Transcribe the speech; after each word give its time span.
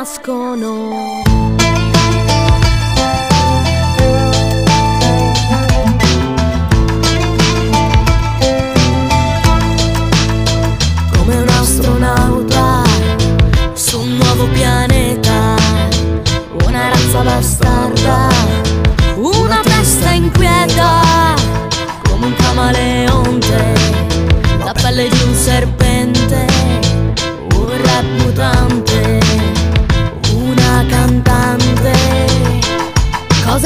mask 0.00 0.28
on. 0.30 1.29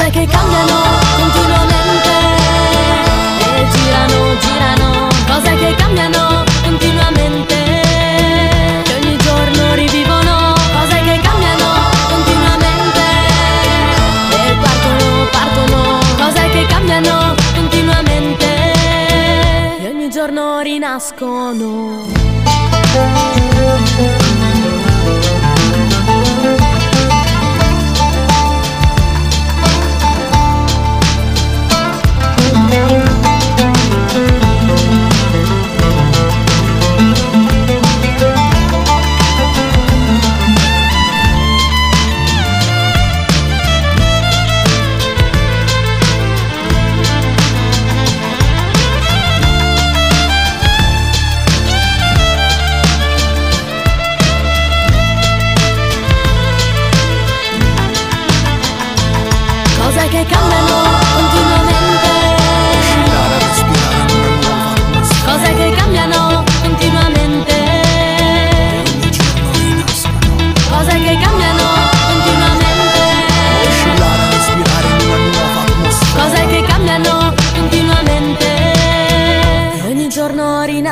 cose 0.05 0.09
che 0.11 0.25
cambiano 0.27 0.83
continuamente. 1.17 2.09
E 3.39 3.67
girano, 3.71 4.37
girano, 4.39 5.07
cose 5.25 5.55
che 5.55 5.75
cambiano. 5.75 6.34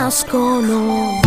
las 0.04 0.26
conozco. 0.26 1.23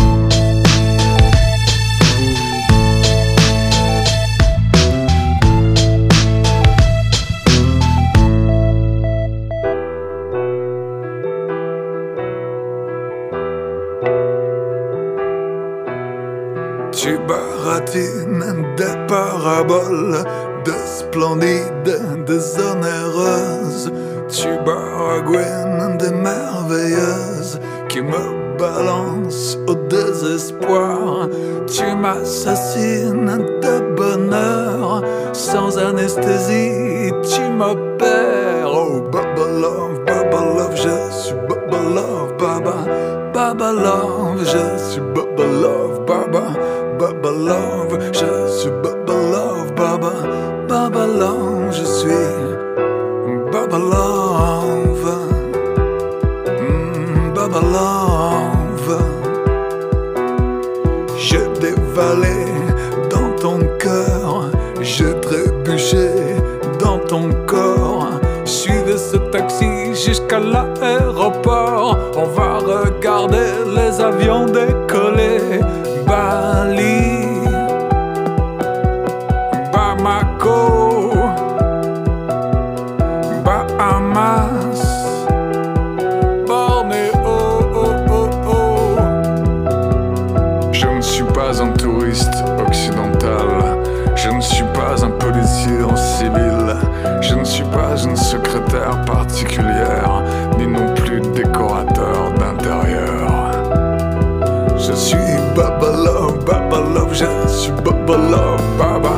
suis 107.56 107.72
Baba 107.72 108.16
Love, 108.16 108.60
Baba, 108.78 109.10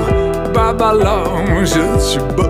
Baba 0.54 0.92
Love, 0.92 1.64
je 1.64 1.98
suis 1.98 2.20
Baba. 2.36 2.47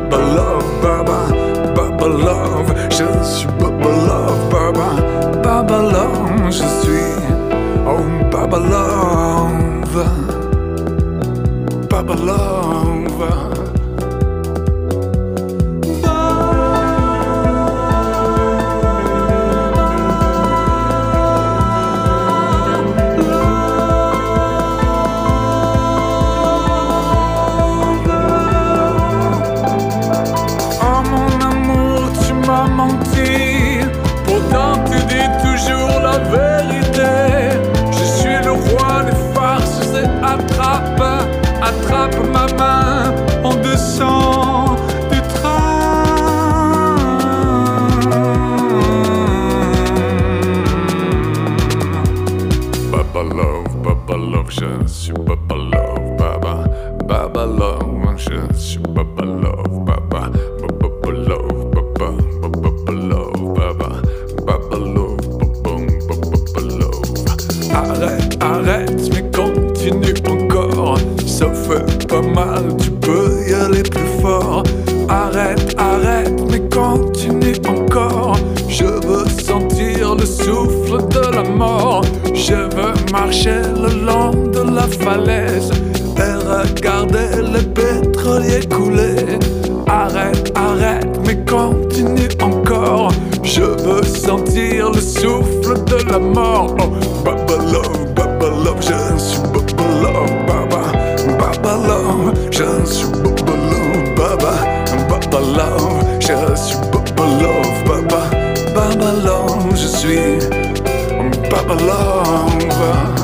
I'm 110.19 111.31
Babylon. 111.49 113.18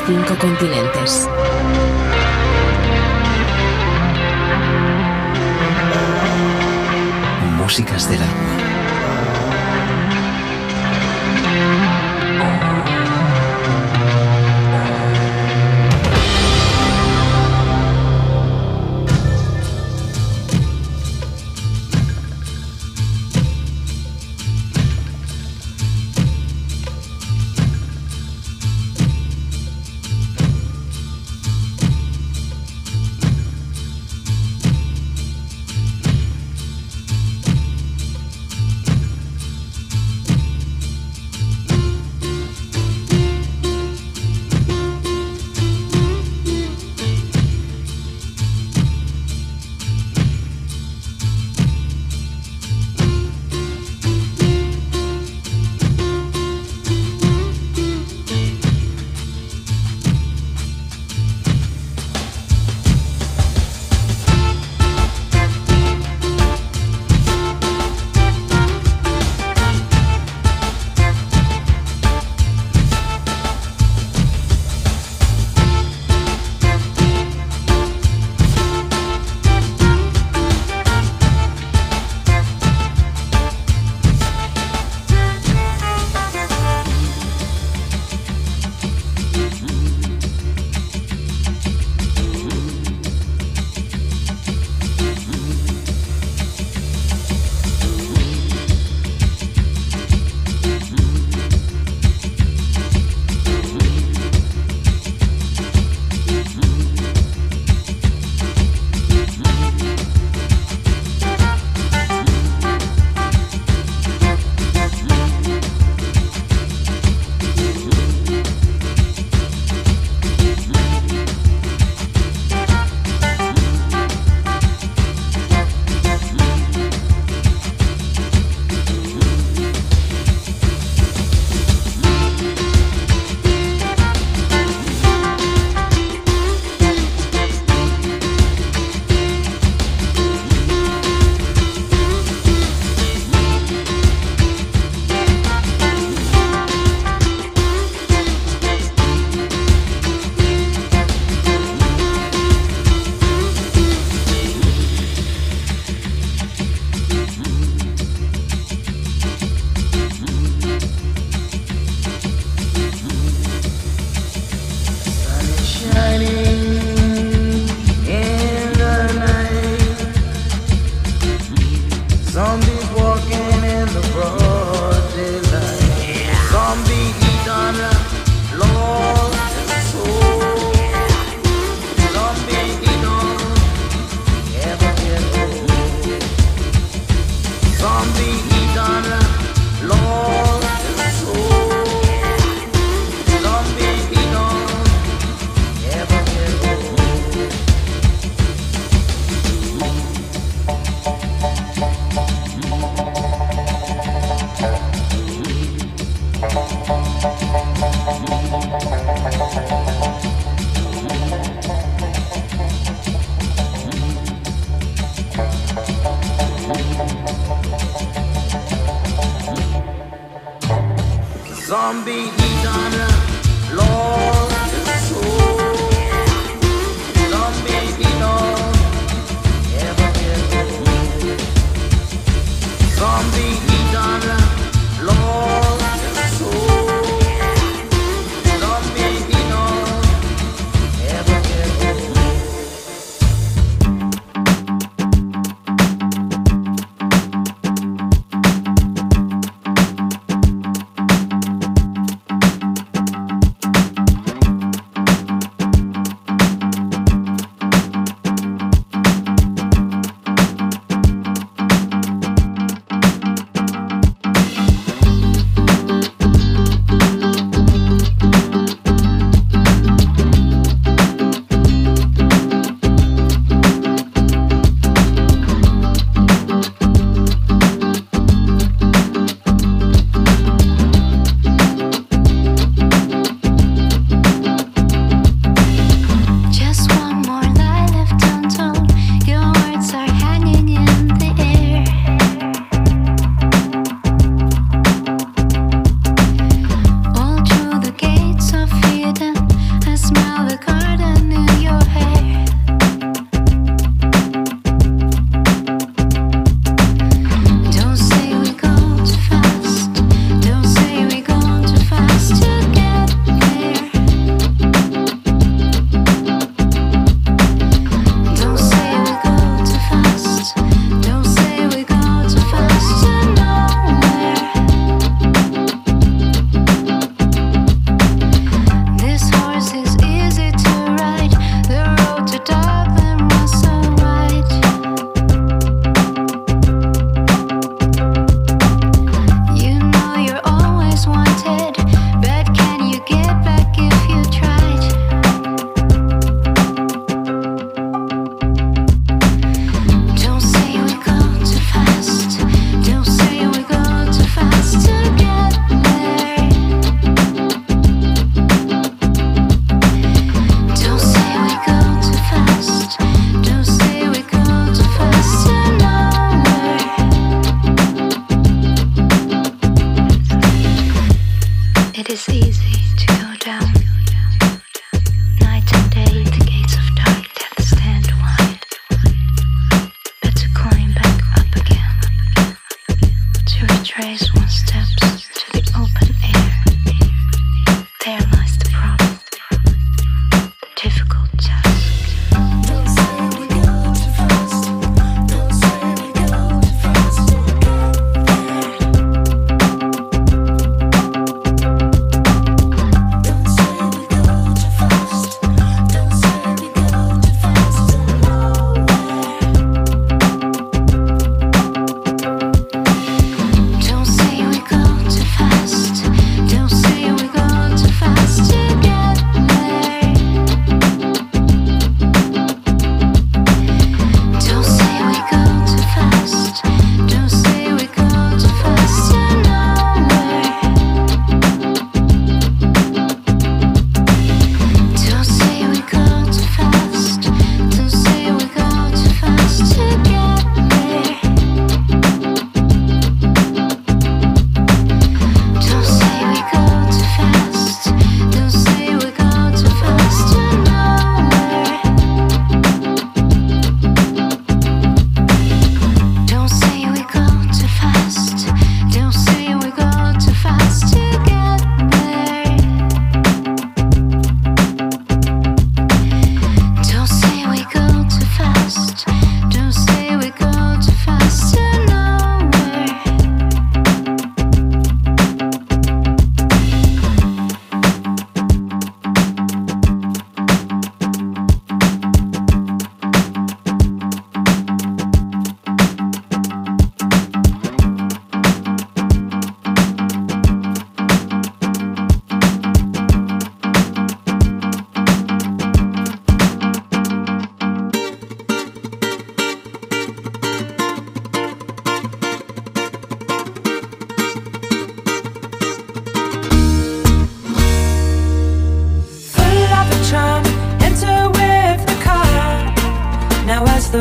Los 0.00 0.06
cinco 0.06 0.36
continentes. 0.38 0.75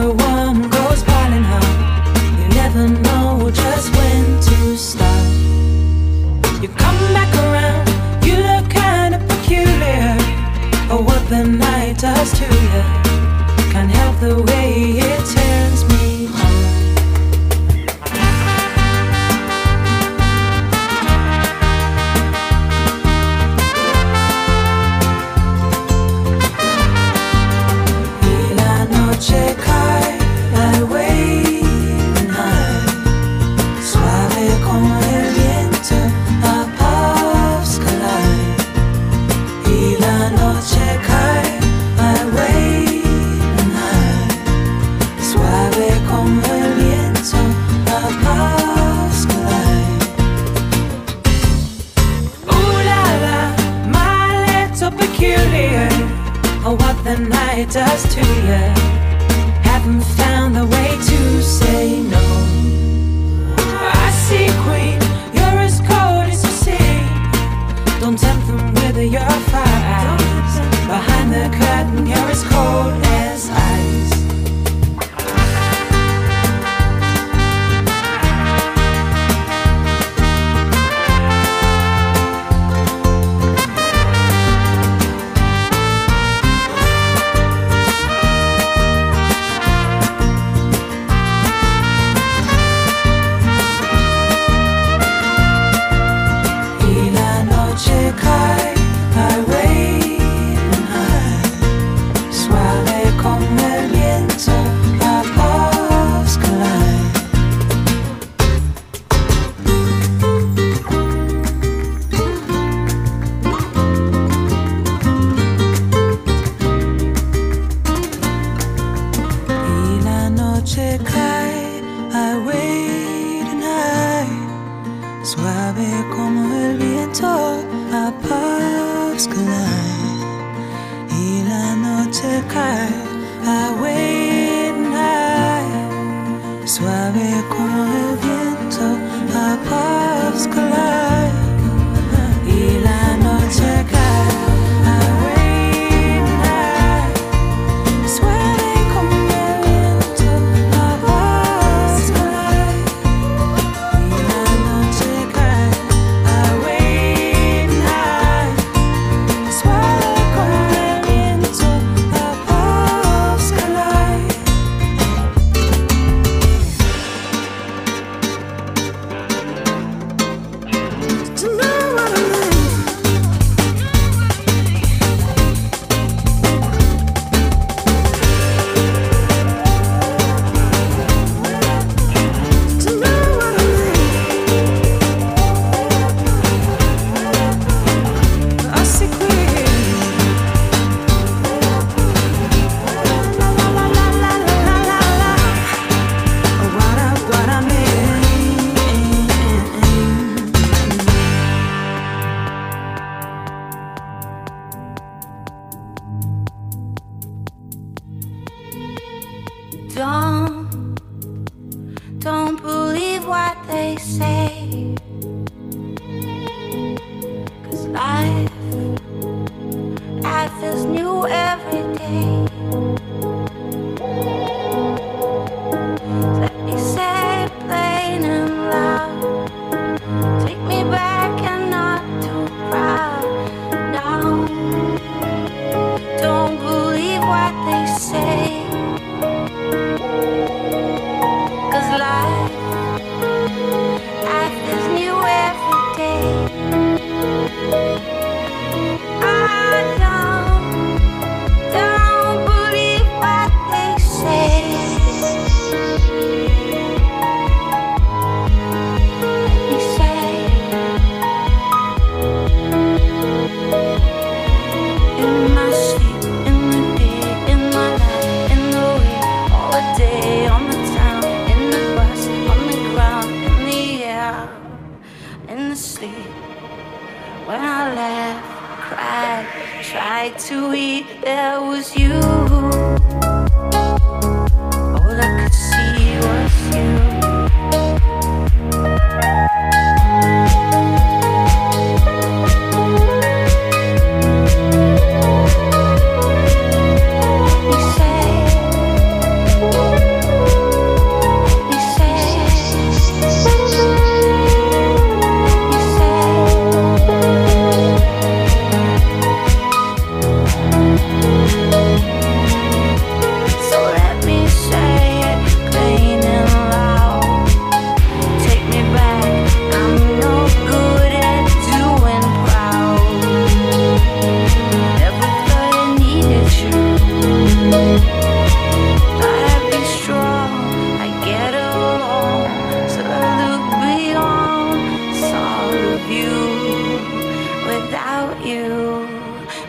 one. 0.03 0.63
You 2.39 2.47
never 2.49 2.87
know 2.87 3.49
just 3.51 3.95
when 3.95 4.25
to 4.41 4.77
stop. 4.77 5.25
You 6.61 6.69
come 6.69 6.99
back 7.13 7.33
around, 7.45 7.87
you 8.25 8.35
look 8.35 8.69
kinda 8.69 9.19
peculiar. 9.27 10.17
Oh, 10.91 11.01
what 11.01 11.27
the 11.29 11.43
night 11.43 11.97
does 11.99 12.31
to 12.39 12.45
you. 12.45 12.64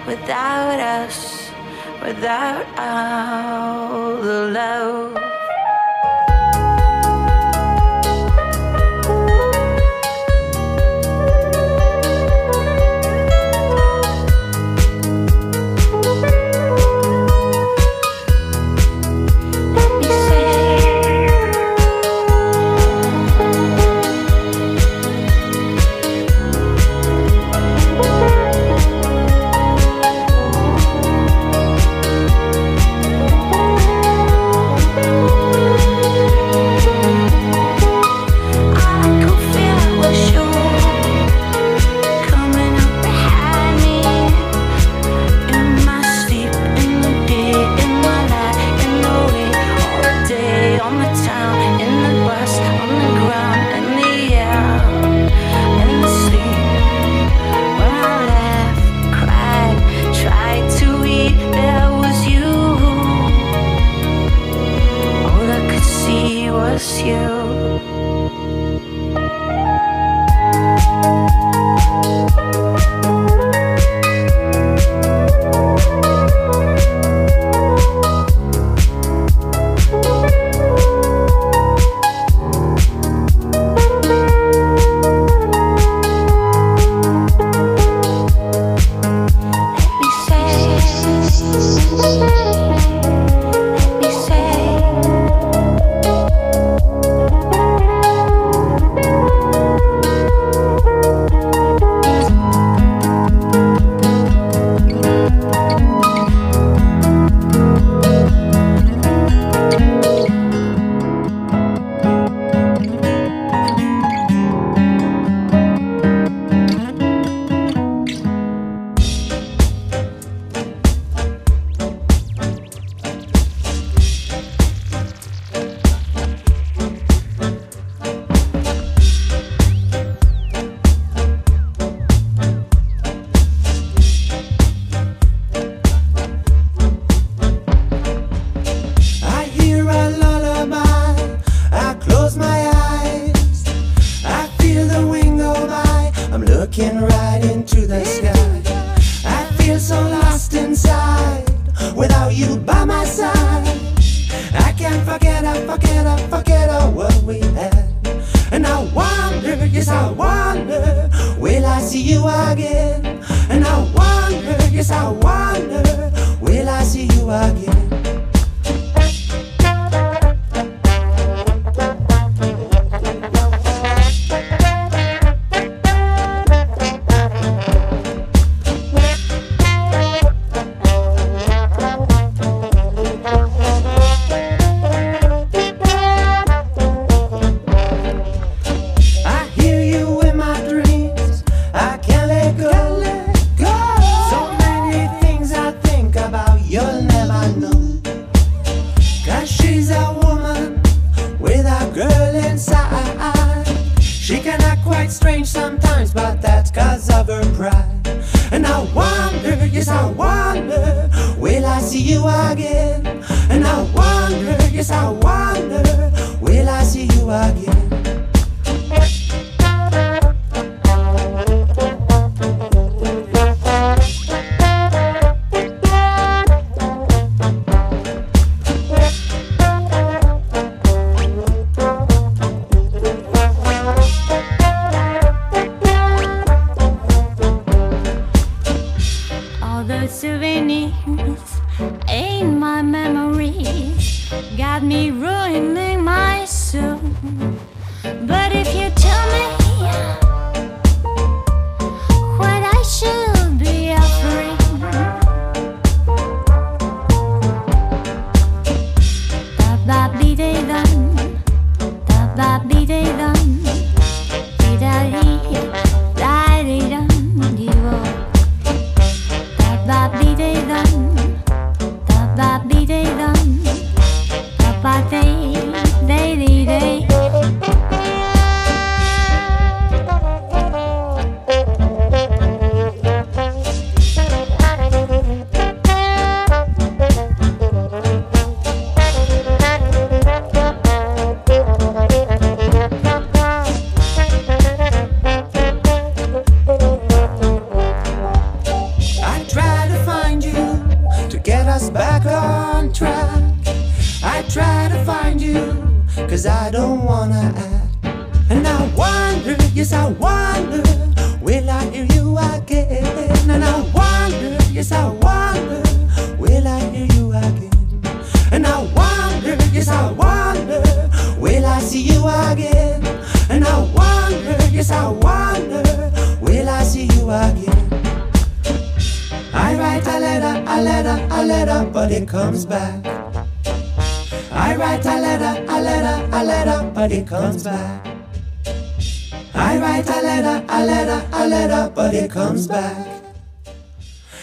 without 0.06 0.78
us, 0.78 1.50
without 2.02 2.64
all 2.78 4.16
the 4.22 4.50
love. 4.52 5.25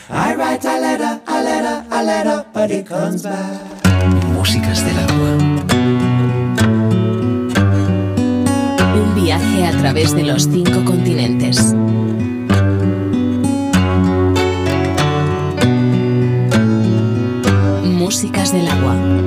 I 0.09 0.35
write 0.35 0.65
a 0.65 0.79
letter, 0.79 1.21
a 1.27 1.43
letter, 1.43 1.85
a 1.89 2.03
letter, 2.03 2.45
but 2.53 2.71
it 2.71 2.85
comes 2.85 3.23
back. 3.23 3.61
Músicas 4.35 4.83
del 4.83 4.99
agua. 4.99 5.37
Un 8.95 9.15
viaje 9.15 9.65
a 9.65 9.71
través 9.71 10.13
de 10.13 10.23
los 10.23 10.43
cinco 10.43 10.83
continentes. 10.83 11.73
Músicas 17.83 18.51
del 18.51 18.67
agua. 18.67 19.22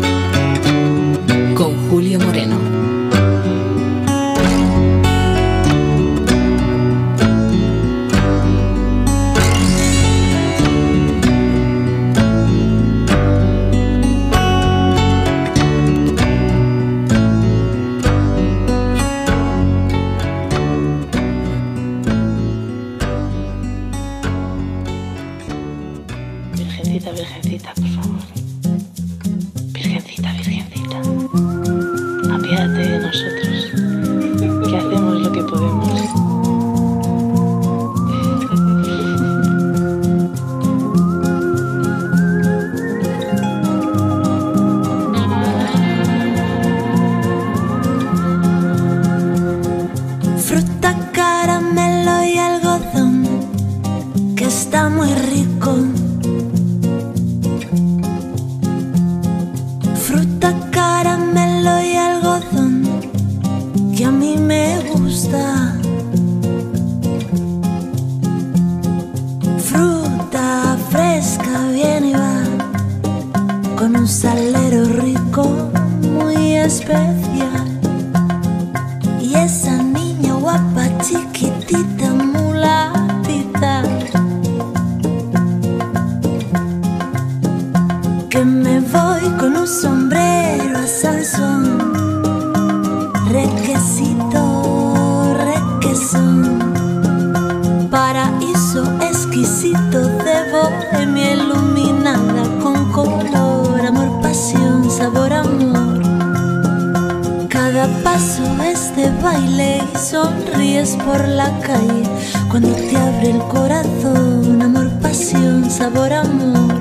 por 110.94 111.26
la 111.26 111.50
calle, 111.60 112.04
cuando 112.48 112.68
te 112.68 112.96
abre 112.96 113.30
el 113.30 113.38
corazón, 113.38 114.62
amor, 114.62 114.88
pasión, 115.00 115.68
sabor, 115.68 116.12
amor. 116.12 116.80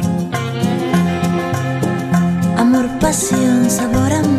Amor, 2.57 2.87
pasión, 2.99 3.69
sabor, 3.69 4.13
amor. 4.13 4.34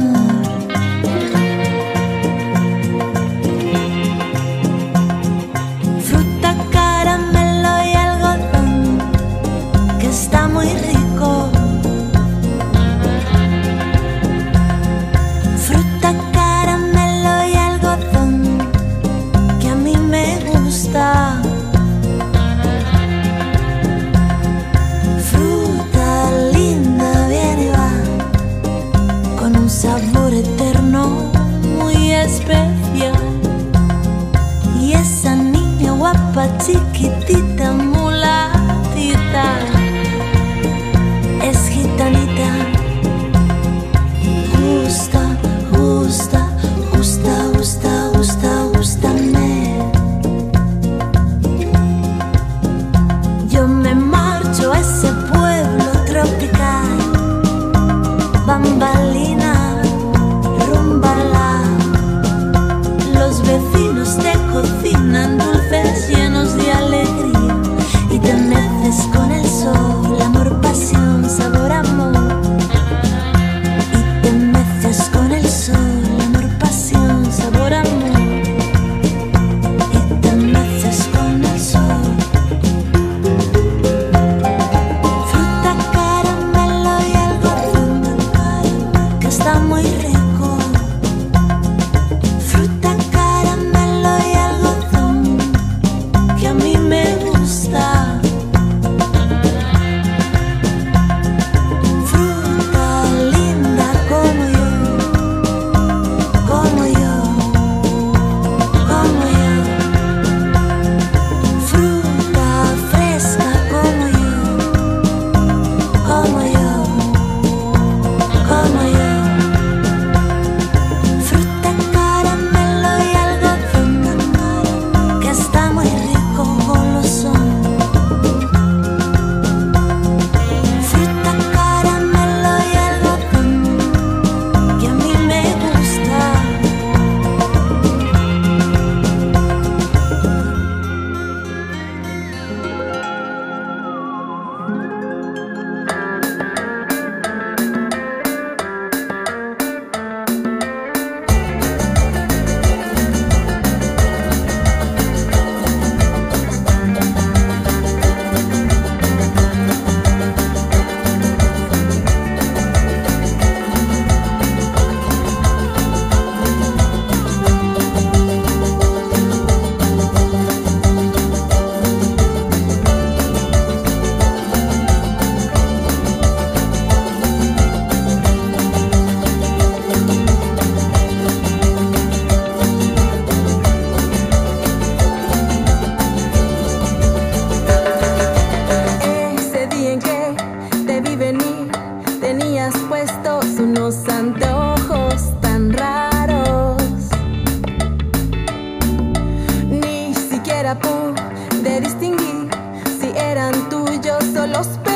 los 204.47 204.67
pecados. 204.67 204.96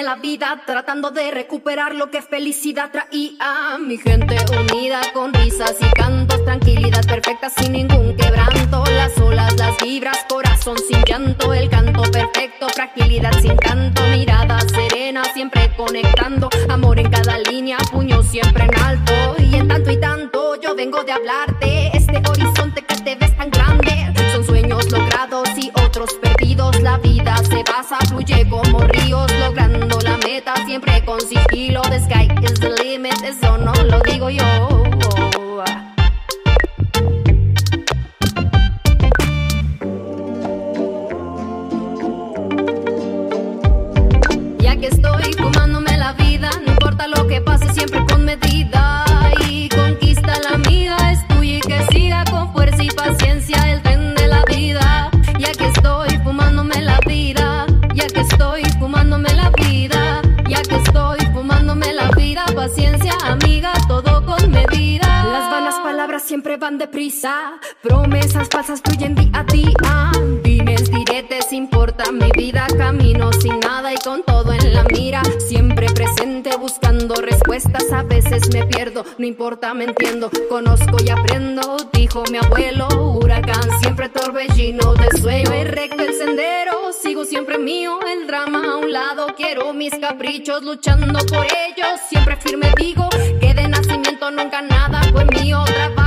La 0.00 0.14
vida, 0.14 0.62
tratando 0.64 1.10
de 1.10 1.30
recuperar 1.32 1.94
lo 1.94 2.10
que 2.10 2.22
felicidad 2.22 2.90
traía. 2.90 3.78
Mi 3.78 3.98
gente 3.98 4.36
unida 4.58 5.02
con 5.12 5.34
risas 5.34 5.76
y 5.80 5.90
cantos, 5.90 6.42
tranquilidad 6.44 7.04
perfecta 7.04 7.50
sin 7.50 7.72
ningún 7.72 8.16
quebranto. 8.16 8.84
Las 8.96 9.18
olas, 9.18 9.54
las 9.56 9.76
vibras, 9.82 10.18
corazón 10.30 10.78
sin 10.88 11.02
llanto, 11.04 11.52
el 11.52 11.68
canto 11.68 12.02
perfecto, 12.10 12.68
fragilidad 12.70 13.32
sin 13.40 13.56
canto, 13.56 14.02
mirada 14.08 14.60
serena, 14.60 15.24
siempre 15.34 15.70
conectando. 15.76 16.48
Amor 16.70 16.98
en 16.98 17.10
cada 17.10 17.38
línea, 17.38 17.76
puño 17.90 18.22
siempre 18.22 18.64
en 18.64 18.74
alto. 18.82 19.12
Y 19.38 19.56
en 19.56 19.68
tanto 19.68 19.90
y 19.90 20.00
tanto, 20.00 20.60
yo 20.60 20.74
vengo 20.74 21.02
de 21.04 21.12
hablarte. 21.12 21.90
Este 21.94 22.22
horizonte 22.30 22.82
que 22.82 22.96
te 22.96 23.14
ves 23.16 23.36
tan 23.36 23.50
grande, 23.50 24.14
son 24.32 24.44
sueños 24.46 24.90
logrados 24.90 25.48
y 25.56 25.70
otros 25.84 26.14
perdidos. 26.14 26.80
La 26.80 26.98
vida 26.98 27.36
se 27.38 27.62
pasa, 27.64 27.98
fluye 28.08 28.48
como 28.48 28.80
ríos, 28.80 29.31
siempre 30.66 31.04
con 31.04 31.20
sigilo. 31.20 31.81
Van 66.62 66.78
deprisa, 66.78 67.58
promesas 67.82 68.48
falsas 68.48 68.80
fluyen 68.84 69.16
día 69.16 69.30
a 69.34 69.42
día. 69.42 70.12
Dimes, 70.44 70.88
diretes, 70.92 71.52
importa 71.52 72.12
mi 72.12 72.30
vida, 72.36 72.68
camino 72.78 73.32
sin 73.32 73.58
nada 73.58 73.92
y 73.92 73.96
con 73.96 74.22
todo 74.22 74.52
en 74.52 74.72
la 74.72 74.84
mira. 74.84 75.22
Siempre 75.48 75.86
presente 75.86 76.56
buscando 76.56 77.16
respuestas, 77.16 77.90
a 77.92 78.04
veces 78.04 78.48
me 78.54 78.64
pierdo, 78.64 79.04
no 79.18 79.26
importa, 79.26 79.74
me 79.74 79.84
entiendo. 79.86 80.30
Conozco 80.48 80.98
y 81.04 81.10
aprendo, 81.10 81.76
dijo 81.92 82.22
mi 82.30 82.38
abuelo. 82.38 82.86
Huracán, 83.20 83.68
siempre 83.80 84.08
torbellino 84.08 84.94
de 84.94 85.18
sueño. 85.18 85.52
Es 85.52 85.68
recto 85.68 86.04
el 86.04 86.14
sendero, 86.14 86.92
sigo 86.92 87.24
siempre 87.24 87.58
mío. 87.58 87.98
El 88.06 88.28
drama 88.28 88.62
a 88.74 88.76
un 88.76 88.92
lado, 88.92 89.26
quiero 89.36 89.72
mis 89.72 89.98
caprichos, 89.98 90.62
luchando 90.62 91.18
por 91.26 91.44
ellos. 91.44 91.98
Siempre 92.08 92.36
firme 92.36 92.72
digo 92.76 93.08
que 93.40 93.52
de 93.52 93.66
nacimiento 93.66 94.30
nunca 94.30 94.62
nada 94.62 95.02
fue 95.12 95.24
mío. 95.24 95.64
Trabajo 95.66 96.01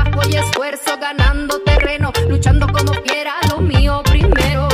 esfuerzo, 0.46 0.98
ganando 1.00 1.60
terreno, 1.62 2.12
luchando 2.30 2.68
como 2.68 2.92
quiera, 3.04 3.34
lo 3.50 3.60
mío 3.60 4.02
primero. 4.06 4.68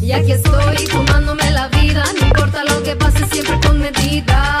Y 0.00 0.12
aquí 0.12 0.32
estoy 0.32 0.86
fumándome 0.86 1.50
la 1.50 1.68
vida, 1.68 2.04
no 2.18 2.26
importa 2.26 2.64
lo 2.64 2.82
que 2.82 2.96
pase, 2.96 3.26
siempre 3.26 3.58
con 3.60 3.78
medida. 3.78 4.57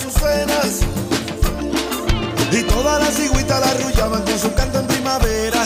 Campo 0.00 0.08
azucenas 0.08 0.80
y 2.52 2.62
todas 2.64 3.00
las 3.00 3.14
cigüitas 3.14 3.60
la 3.60 3.70
arrullaban 3.70 4.22
con 4.22 4.38
su 4.38 4.52
canto 4.54 4.80
en 4.80 4.86
primavera. 4.86 5.64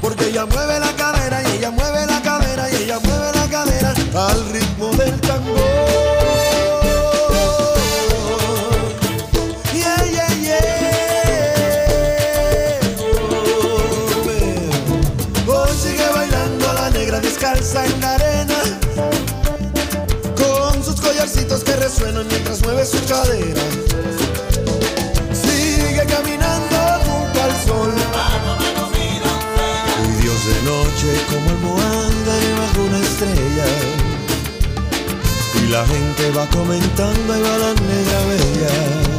Porque 0.00 0.28
ella 0.28 0.46
mueve 0.46 0.78
la 0.78 0.92
cadera 0.96 1.42
y 1.42 1.56
ella 1.56 1.70
mueve 1.70 2.06
la 2.06 2.22
cadera 2.22 2.70
y 2.70 2.76
ella 2.84 2.98
mueve 3.00 3.32
la 3.34 3.48
cadera 3.48 3.94
al 4.14 4.52
ritmo 4.52 4.75
su 22.86 23.04
cadera 23.04 23.62
sigue 25.32 26.06
caminando 26.06 26.76
junto 27.04 27.42
al 27.42 27.52
sol. 27.66 27.92
Y 30.04 30.22
Dios 30.22 30.46
de 30.46 30.62
noche 30.62 31.08
como 31.28 31.50
almohada 31.50 32.36
debajo 32.38 32.82
una 32.88 32.98
estrella. 32.98 33.66
Y 35.60 35.68
la 35.68 35.84
gente 35.84 36.30
va 36.30 36.46
comentando 36.46 37.32
ahí 37.32 37.42
va 37.42 37.58
la 37.58 37.72
bella. 37.74 39.15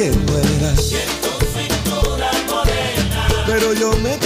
Que 0.00 0.10
mueras. 0.12 0.94
Pero 3.46 3.74
yo 3.74 3.92
me 3.98 4.16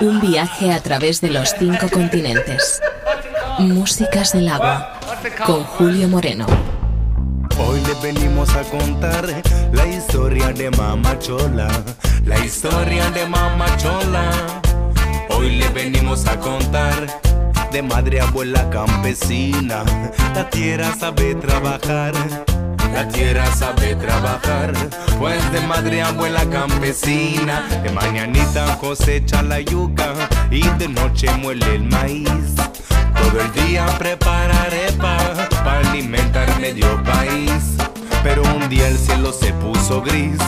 Un 0.00 0.20
viaje 0.20 0.72
a 0.72 0.80
través 0.80 1.20
de 1.20 1.28
los 1.28 1.54
cinco 1.58 1.88
continentes. 1.90 2.80
Músicas 3.58 4.32
del 4.32 4.48
agua. 4.48 4.92
Con 5.44 5.64
Julio 5.64 6.06
Moreno. 6.08 6.46
Hoy 7.58 7.80
le 7.80 7.94
venimos 8.00 8.48
a 8.54 8.62
contar 8.62 9.26
la 9.72 9.86
historia 9.86 10.52
de 10.52 10.70
Mama 10.70 11.18
Chola, 11.18 11.68
la 12.24 12.38
historia 12.44 13.10
de 13.10 13.26
Mama 13.26 13.66
Chola. 13.76 14.30
Hoy 15.30 15.56
le 15.56 15.68
venimos 15.70 16.26
a 16.28 16.38
contar 16.38 17.06
de 17.72 17.82
madre 17.82 18.20
abuela 18.20 18.70
campesina. 18.70 19.82
La 20.32 20.48
tierra 20.48 20.94
sabe 20.94 21.34
trabajar, 21.34 22.12
la 22.92 23.08
tierra 23.08 23.46
sabe 23.46 23.94
trabajar. 23.96 24.72
Pues 25.18 25.52
de 25.52 25.60
madre 25.62 26.02
abuela 26.02 26.44
campesina, 26.50 27.62
de 27.82 27.90
mañanita 27.90 28.78
cosecha 28.78 29.42
la 29.42 29.60
yuca 29.60 30.14
y 30.50 30.62
de 30.78 30.88
noche 30.88 31.30
muele 31.36 31.74
el 31.74 31.84
maíz. 31.84 32.54
Todo 33.20 33.40
el 33.40 33.66
día 33.66 33.86
prepara 33.98 34.62
arepa 34.62 35.18
para 35.64 35.88
alimentar 35.90 36.48
medio 36.60 37.02
país. 37.04 37.76
Pero 38.22 38.42
un 38.42 38.68
día 38.68 38.88
el 38.88 38.98
cielo 38.98 39.32
se 39.32 39.52
puso 39.54 40.02
gris 40.02 40.38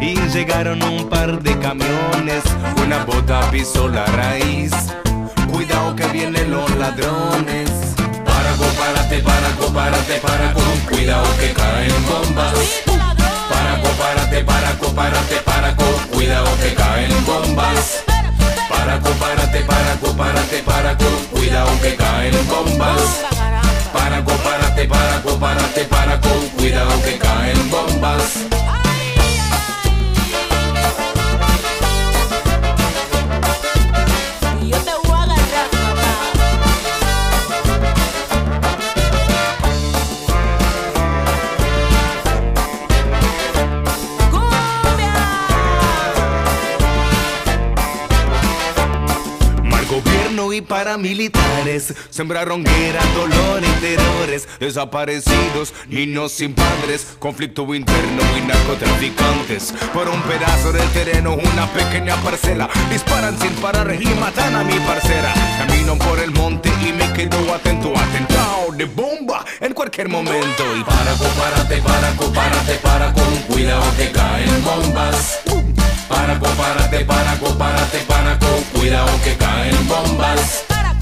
y 0.00 0.14
llegaron 0.32 0.82
un 0.82 1.08
par 1.08 1.42
de 1.42 1.58
camiones. 1.58 2.42
Una 2.84 3.04
bota 3.04 3.40
pisó 3.50 3.88
la 3.88 4.06
raíz. 4.06 4.72
Cuidado 5.50 5.94
que 5.94 6.06
vienen 6.08 6.50
los 6.50 6.70
ladrones. 6.76 7.87
Paraco, 8.58 8.74
párate, 8.76 9.22
paraco, 9.22 9.72
párate, 9.72 10.20
paraco. 10.20 10.60
Cuidado 10.88 11.36
que 11.38 11.52
caen 11.52 12.06
bombas. 12.08 12.54
Paraco, 13.48 13.88
párate, 13.96 14.44
paraco, 14.44 14.92
párate, 14.94 15.36
paraco. 15.44 15.84
Cuidado 16.12 16.58
que 16.58 16.74
caen 16.74 17.24
bombas. 17.24 18.02
Paraco, 18.68 19.10
párate, 19.10 19.60
paraco, 19.60 20.16
párate, 20.16 20.62
paraco. 20.64 21.04
Cuidado 21.30 21.80
que 21.80 21.94
caen 21.94 22.48
bombas. 22.48 23.20
Paraco, 23.92 24.32
párate, 24.32 24.88
paraco, 24.88 25.38
párate, 25.38 25.84
paraco. 25.84 26.28
Cuidado 26.56 27.02
que 27.02 27.18
caen 27.18 27.70
bombas. 27.70 28.77
Y 50.58 50.62
paramilitares 50.62 51.94
sembraron 52.10 52.64
guerra, 52.64 53.00
dolor 53.14 53.62
y 53.62 53.80
terrores. 53.80 54.48
Desaparecidos, 54.58 55.72
niños 55.88 56.32
sin 56.32 56.52
padres, 56.52 57.16
conflicto 57.18 57.62
interno 57.74 58.22
y 58.36 58.46
narcotraficantes. 58.46 59.72
Por 59.94 60.08
un 60.08 60.20
pedazo 60.22 60.72
del 60.72 60.88
terreno, 60.90 61.34
una 61.34 61.66
pequeña 61.72 62.16
parcela. 62.16 62.68
Disparan 62.90 63.38
sin 63.38 63.52
parar 63.54 63.96
y 64.00 64.06
matan 64.20 64.56
a 64.56 64.64
mi 64.64 64.78
parcera. 64.80 65.32
Camino 65.58 65.96
por 65.96 66.18
el 66.18 66.32
monte 66.32 66.70
y 66.86 66.92
me 66.92 67.12
quedo 67.12 67.54
atento, 67.54 67.92
atentado 67.96 68.72
de 68.72 68.84
bomba 68.84 69.44
en 69.60 69.72
cualquier 69.72 70.08
momento. 70.08 70.64
Y 70.76 70.82
para, 70.84 71.14
párate, 71.14 71.80
para, 71.82 72.12
párate, 72.34 72.74
para, 72.82 73.12
con 73.12 73.36
cuidado 73.48 73.84
que 73.96 74.10
caen 74.10 74.64
bombas. 74.64 75.40
Para, 76.08 76.40
párate, 76.40 77.04
para, 77.04 77.34
párate, 77.58 77.98
para, 78.08 78.38
con 78.38 78.62
cuidado 78.72 79.10
que 79.22 79.36
caen 79.36 79.88
bombas. 79.88 80.64
Para, 80.68 80.94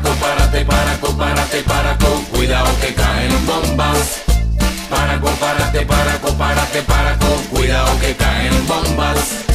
párate, 0.00 0.64
para, 0.64 0.96
párate, 1.16 1.62
para, 1.62 1.98
con 1.98 2.24
cuidado 2.26 2.68
que 2.80 2.94
caen 2.94 3.46
bombas. 3.46 4.22
Para, 4.88 5.20
párate, 5.20 5.84
para, 5.84 6.18
párate, 6.38 6.82
para, 6.82 7.18
con 7.18 7.42
cuidado 7.50 7.98
que 7.98 8.14
caen 8.14 8.66
bombas. 8.68 9.46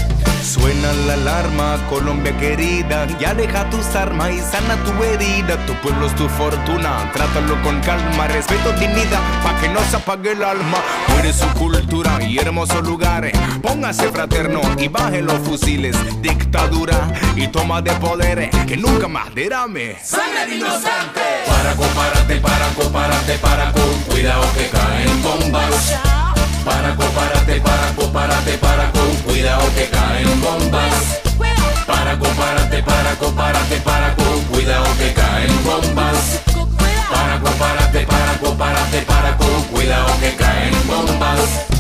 Suena 0.44 0.92
la 1.08 1.14
alarma, 1.14 1.78
Colombia 1.90 2.36
querida, 2.38 3.08
y 3.18 3.24
aleja 3.24 3.70
tus 3.70 3.96
armas 3.96 4.32
y 4.32 4.40
sana 4.40 4.76
tu 4.84 4.92
herida. 5.04 5.56
Tu 5.66 5.74
pueblo 5.76 6.08
es 6.08 6.16
tu 6.16 6.28
fortuna, 6.28 7.10
trátalo 7.14 7.62
con 7.64 7.80
calma, 7.80 8.28
respeto, 8.28 8.74
dignidad, 8.74 9.22
pa' 9.44 9.58
que 9.62 9.70
no 9.70 9.80
se 9.90 9.96
apague 9.96 10.34
el 10.34 10.44
alma. 10.44 10.80
Muere 11.08 11.32
su 11.32 11.48
cultura 11.54 12.22
y 12.22 12.38
hermosos 12.38 12.86
lugares. 12.86 13.32
Póngase 13.62 14.12
fraterno 14.12 14.62
y 14.80 14.88
baje 14.88 15.22
los 15.22 15.38
fusiles. 15.40 15.96
Dictadura 16.22 16.96
y 17.36 17.48
toma 17.48 17.82
de 17.82 17.92
poderes, 17.94 18.50
que 18.66 18.76
nunca 18.76 19.08
más 19.08 19.34
derrame. 19.36 19.98
Sangre 20.04 20.48
de 20.48 20.56
inocente. 20.56 21.22
Para, 21.46 21.74
párate, 21.76 22.40
para, 22.40 22.68
párate, 22.92 23.38
para, 23.38 23.72
con 23.72 24.02
cuidado 24.10 24.44
que 24.56 24.68
caen 24.70 25.24
bombas. 25.24 26.00
Para, 26.66 26.96
párate, 26.96 27.62
para, 27.62 28.12
párate, 28.12 28.58
para, 28.58 28.92
con 28.92 29.16
cuidado 29.26 29.64
que 29.76 29.90
caen 29.90 30.42
bombas. 30.42 31.22
Para, 31.86 32.18
párate, 32.18 32.84
para, 32.84 33.16
párate, 33.16 33.78
para, 33.82 34.16
con 34.16 34.42
cuidado 34.46 34.86
que 34.98 35.14
caen 35.14 35.64
bombas. 35.64 36.42
Para, 37.12 37.40
párate, 37.40 38.06
para, 38.06 38.58
párate, 38.58 39.02
para, 39.02 39.38
con 39.38 39.64
cuidado 39.66 40.20
que 40.20 40.36
caen 40.36 40.74
bombas. 40.88 41.71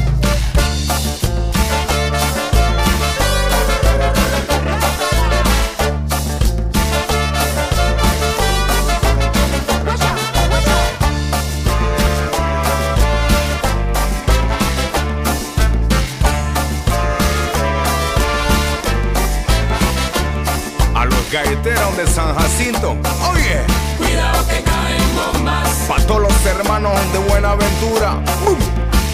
De 21.97 22.07
San 22.07 22.33
Jacinto, 22.35 22.95
oye. 23.31 23.61
Cuidado 23.97 24.47
que 24.47 24.61
caen 24.61 25.15
bombas. 25.15 25.67
Pa' 25.87 25.97
todos 26.07 26.21
los 26.21 26.45
hermanos 26.45 26.93
de 27.11 27.19
Buenaventura. 27.19 28.15
¡Bum! 28.45 28.57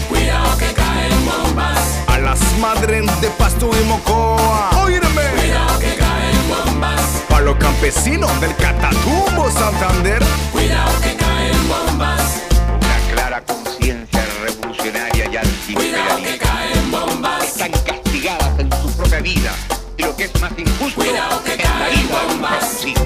Cuidado 0.08 0.56
que 0.58 0.72
caen 0.72 1.26
bombas. 1.26 1.78
A 2.06 2.18
las 2.18 2.40
Madren 2.58 3.06
de 3.20 3.28
Pasto 3.30 3.70
y 3.80 3.84
Mocoa. 3.84 4.70
Óyeme. 4.82 5.22
Cuidado 5.40 5.78
que 5.78 5.94
caen 5.96 6.48
bombas. 6.48 7.00
Para 7.28 7.42
los 7.42 7.56
campesinos 7.56 8.40
del 8.40 8.54
Catatumbo, 8.56 9.50
Santander. 9.50 10.22
Cuidado 10.52 11.00
que 11.02 11.16
caen 11.16 11.68
bombas. 11.68 12.42
Una 12.80 13.14
clara 13.14 13.42
conciencia 13.44 14.24
revolucionaria 14.42 15.24
y 15.24 15.28
Cuidado 15.28 15.32
que 15.32 15.38
antiimperialista. 15.38 16.46
caen 16.46 16.90
bombas. 16.90 17.44
Están 17.44 17.72
castigadas 17.84 18.58
en 18.58 18.70
su 18.72 18.96
propia 18.96 19.20
vida. 19.20 19.52
Y 19.98 20.02
lo 20.02 20.16
que 20.16 20.24
es 20.24 20.40
más 20.40 20.52
injusto 20.56 21.00
Cuidado 21.00 21.42
que 21.44 21.52
es 21.54 21.64
la 21.64 22.28
bombas. 22.28 22.60
campesino. 22.60 23.00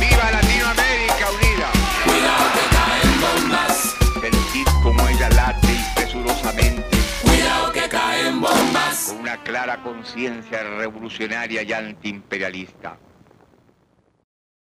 ¡Viva 0.00 0.30
Latinoamérica 0.30 1.30
unida! 1.30 1.68
Cuidado 2.04 2.44
que 2.54 2.64
caen 2.76 3.20
bombas. 3.20 3.96
Sentir 4.20 4.66
como 4.82 5.08
ella 5.08 5.28
late 5.30 5.72
impresurosamente 5.72 6.84
Cuidado 7.22 7.72
que 7.72 7.88
caen 7.88 8.40
bombas. 8.40 9.08
con 9.08 9.18
una 9.20 9.36
clara 9.42 9.82
conciencia 9.82 10.62
revolucionaria 10.62 11.62
y 11.62 11.72
antiimperialista. 11.72 12.96